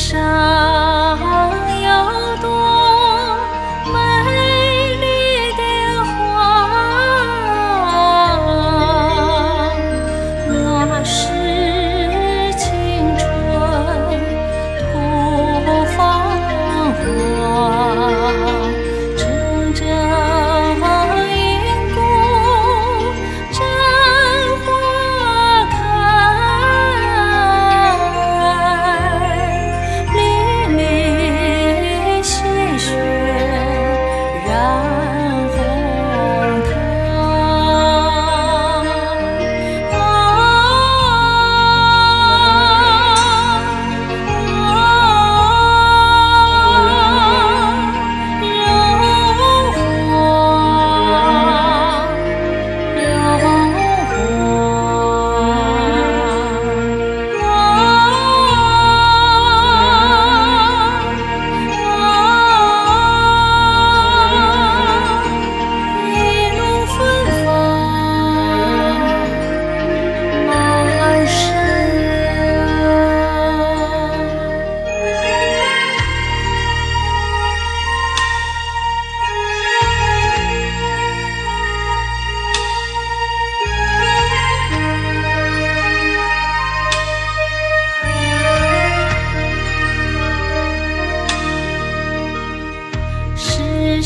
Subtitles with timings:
[0.00, 1.59] 上。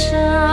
[0.00, 0.49] 些。